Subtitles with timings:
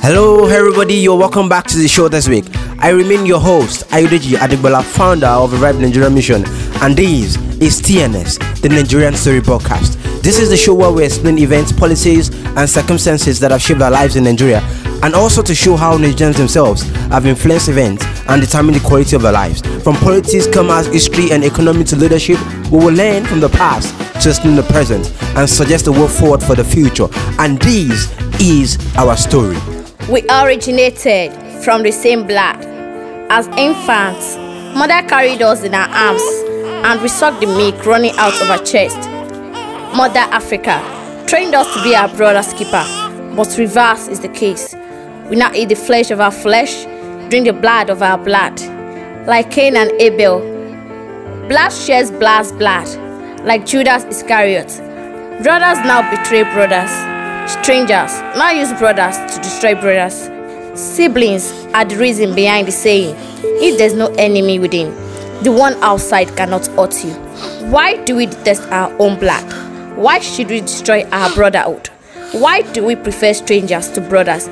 [0.00, 0.94] Hello, everybody.
[0.94, 2.46] You're welcome back to the show this week.
[2.78, 6.44] I remain your host, Ayudeji Adibola, founder of Revive Nigeria Mission,
[6.80, 9.98] and this is TNS, the Nigerian Story Broadcast.
[10.22, 13.90] This is the show where we explain events, policies, and circumstances that have shaped our
[13.90, 14.60] lives in Nigeria,
[15.02, 19.20] and also to show how Nigerians themselves have influenced events and determined the quality of
[19.22, 19.60] their lives.
[19.82, 22.38] From politics, commerce, history, and economy to leadership,
[22.70, 26.42] we will learn from the past to explain the present and suggest the way forward
[26.42, 27.08] for the future.
[27.38, 29.56] And this is our story.
[30.10, 31.32] We originated
[31.62, 32.64] from the same blood.
[33.30, 34.36] As infants,
[34.76, 36.22] mother carried us in her arms
[36.84, 38.96] and we sucked the milk running out of her chest.
[39.94, 40.80] Mother Africa
[41.28, 42.84] trained us to be our brother's keeper,
[43.36, 44.74] but reverse is the case.
[45.28, 46.84] We now eat the flesh of our flesh,
[47.28, 48.58] drink the blood of our blood.
[49.26, 50.40] Like Cain and Abel,
[51.48, 53.07] blood shares blood's blood.
[53.44, 54.66] Like Judas Iscariot,
[55.42, 56.90] brothers now betray brothers.
[57.52, 60.28] Strangers now use brothers to destroy brothers.
[60.78, 63.14] Siblings are the reason behind the saying
[63.62, 64.92] if there's no enemy within,
[65.44, 67.12] the one outside cannot hurt you.
[67.70, 69.44] Why do we detest our own blood?
[69.96, 71.88] Why should we destroy our brotherhood?
[72.32, 74.48] Why do we prefer strangers to brothers?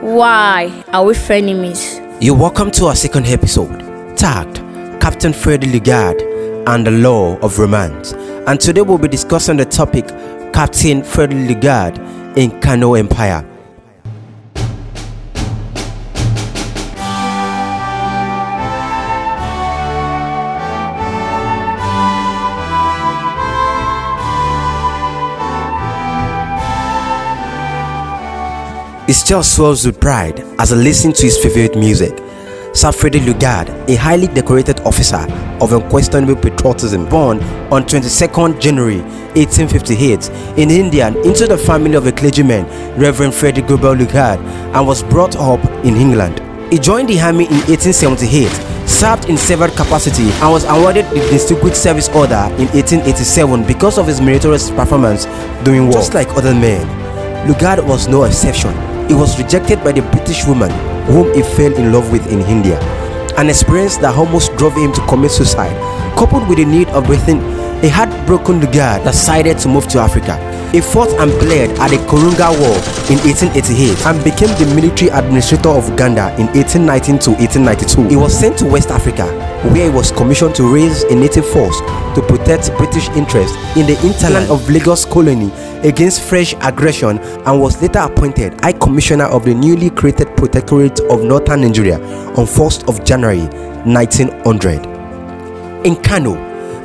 [0.00, 2.02] Why are we frenemies?
[2.22, 4.56] You're welcome to our second episode, tagged
[5.02, 6.35] Captain Freddie Lugard
[6.66, 8.12] and the Law of Romance.
[8.12, 10.08] And today we'll be discussing the topic
[10.52, 11.98] Captain Freddie Lugard
[12.36, 13.44] in Kano Empire.
[29.06, 32.25] His chest swells with pride as I listen to his favorite music.
[32.76, 35.26] Sir Frederick Lugard, a highly decorated officer
[35.62, 39.00] of unquestionable patriotism, born on 22nd January
[39.32, 42.66] 1858 in India into the family of a clergyman,
[42.98, 44.38] Reverend Frederick Grueber Lugard,
[44.74, 46.42] and was brought up in England.
[46.70, 48.46] He joined the army in 1878,
[48.86, 54.06] served in several capacities, and was awarded the Distinguished Service Order in 1887 because of
[54.06, 55.24] his meritorious performance
[55.64, 55.92] during war.
[55.92, 56.86] Just like other men,
[57.48, 58.74] Lugard was no exception.
[59.08, 60.70] He was rejected by the British woman
[61.06, 62.78] whom he fell in love with in India,
[63.38, 65.74] an experience that almost drove him to commit suicide.
[66.18, 67.38] Coupled with the need of breathing,
[67.84, 70.34] a heartbroken Lugard decided to move to Africa.
[70.72, 72.74] He fought and bled at the Karonga War
[73.06, 78.08] in 1888 and became the military administrator of Uganda in 1819 to 1892.
[78.08, 79.26] He was sent to West Africa,
[79.70, 81.78] where he was commissioned to raise a native force
[82.16, 85.52] to protect British interests in the hinterland of Lagos colony
[85.86, 91.22] against French aggression and was later appointed High Commissioner of the newly created Protectorate of
[91.22, 91.98] Northern Nigeria
[92.34, 93.46] on 1st of January
[93.86, 94.84] 1900.
[95.86, 96.34] In Kano,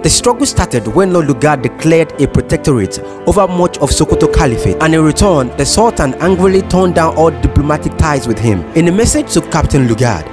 [0.04, 4.96] the struggle started when Lord Lugard declared a protectorate over much of Sokoto Caliphate, and
[4.96, 8.62] in return, the Sultan angrily turned down all diplomatic ties with him.
[8.76, 10.26] In a message to Captain Lugard,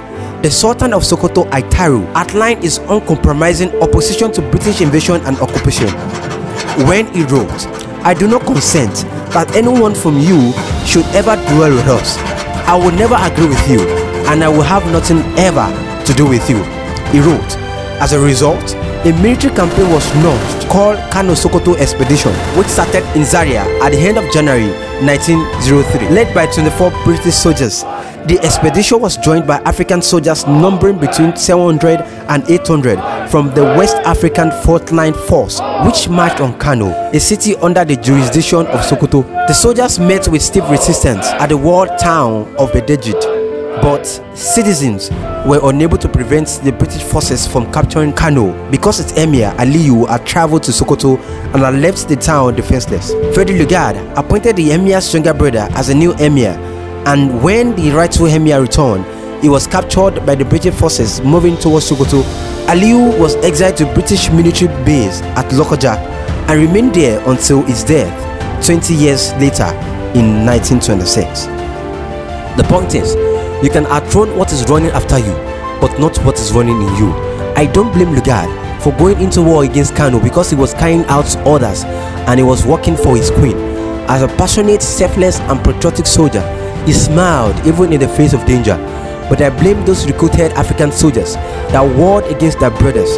[0.43, 5.89] the Sultan of Sokoto Attahiru outlined his uncompromising opposition to British invasion and occupation.
[6.87, 9.03] When he wrote, I do not consent
[9.35, 10.53] that anyone from you
[10.85, 12.17] should ever dwell with us.
[12.65, 13.81] I will never agree with you,
[14.31, 15.67] and I will have nothing ever
[16.05, 16.63] to do with you.
[17.11, 17.51] He wrote,
[17.99, 18.73] As a result,
[19.05, 23.99] a military campaign was launched called Kano Sokoto Expedition, which started in Zaria at the
[23.99, 24.71] end of January
[25.03, 27.83] 1903, led by 24 British soldiers.
[28.27, 33.95] The expedition was joined by African soldiers numbering between 700 and 800 from the West
[34.05, 39.23] African Frontier Force, which marched on Kano, a city under the jurisdiction of Sokoto.
[39.47, 43.39] The soldiers met with stiff resistance at the walled town of Bebeji
[43.81, 44.05] but
[44.35, 45.09] citizens
[45.45, 50.25] were unable to prevent the British forces from capturing Kano because its emir Aliyu had
[50.25, 51.17] traveled to Sokoto
[51.53, 53.11] and had left the town defenseless.
[53.33, 56.53] Frederick Lugard appointed the emir's younger brother as a new emir,
[57.09, 59.03] and when the rightful emir returned,
[59.41, 62.21] he was captured by the British forces moving towards Sokoto.
[62.67, 65.97] Aliyu was exiled to British military base at Lokoja
[66.47, 68.13] and remained there until his death
[68.63, 69.65] 20 years later
[70.13, 71.45] in 1926.
[72.57, 73.15] The point is,
[73.63, 75.33] you can outrun what is running after you,
[75.81, 77.11] but not what is running in you.
[77.55, 81.25] I don't blame Lugard for going into war against Kano because he was carrying out
[81.47, 83.57] orders and he was working for his queen.
[84.07, 86.43] As a passionate, selfless, and patriotic soldier,
[86.89, 88.75] he smiled even in the face of danger.
[89.29, 93.15] But I blame those recruited African soldiers that warred against their brothers.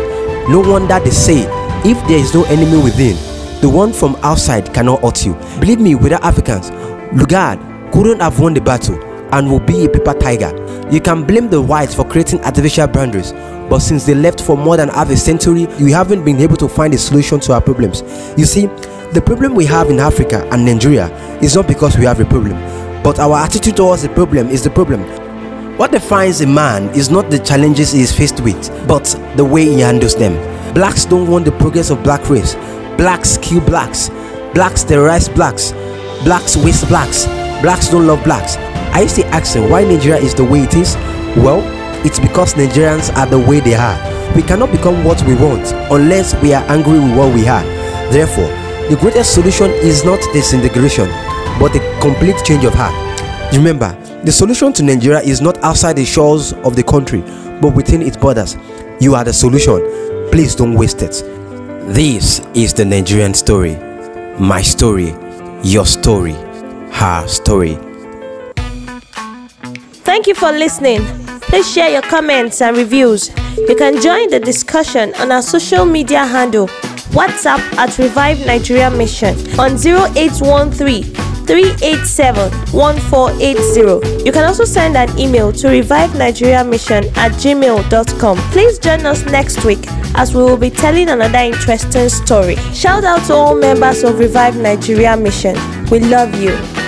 [0.50, 1.45] No wonder they say,
[1.85, 3.15] if there is no enemy within,
[3.62, 5.35] the one from outside cannot hurt you.
[5.62, 6.69] Believe me, without Africans,
[7.15, 7.59] Lugard
[7.94, 9.01] couldn't have won the battle
[9.33, 10.51] and will be a paper tiger.
[10.91, 13.31] You can blame the whites for creating artificial boundaries,
[13.69, 16.68] but since they left for more than half a century, we haven't been able to
[16.68, 18.01] find a solution to our problems.
[18.38, 18.68] You see,
[19.13, 21.09] The problem we have in Africa and Nigeria
[21.41, 22.53] is not because we have a problem,
[23.11, 25.01] but our attitude towards the problem is the problem.
[25.77, 29.03] What defines a man is not the challenges he is faced with, but
[29.35, 30.33] the way he handles them.
[30.73, 32.55] Blacks don't want the progress of black race.
[32.95, 34.07] Blacks kill blacks.
[34.53, 35.73] Blacks terrorize blacks.
[36.23, 37.25] Blacks waste blacks.
[37.61, 38.55] Blacks don't love blacks.
[38.95, 40.95] I used to ask him why Nigeria is the way it is.
[41.35, 41.59] Well,
[42.05, 43.97] it's because Nigerians are the way they are.
[44.37, 47.63] We cannot become what we want unless we are angry with what we are.
[48.09, 48.47] Therefore,
[48.91, 51.07] the greatest solution is not disintegration,
[51.61, 52.93] but a complete change of heart.
[53.53, 57.21] Remember, the solution to Nigeria is not outside the shores of the country,
[57.61, 58.57] but within its borders.
[58.99, 59.79] You are the solution.
[60.29, 61.23] Please don't waste it.
[61.93, 63.77] This is the Nigerian story.
[64.38, 65.15] My story,
[65.63, 66.33] your story,
[66.91, 67.75] her story.
[70.03, 70.99] Thank you for listening.
[71.44, 73.29] Please share your comments and reviews.
[73.55, 76.67] You can join the discussion on our social media handle
[77.11, 81.03] WhatsApp at Revive Nigeria Mission on 0813
[81.45, 84.23] 387 1480.
[84.25, 88.37] You can also send an email to revive nigeria mission at gmail.com.
[88.51, 89.85] Please join us next week
[90.15, 92.55] as we will be telling another interesting story.
[92.73, 95.55] Shout out to all members of Revive Nigeria Mission.
[95.89, 96.81] We love you.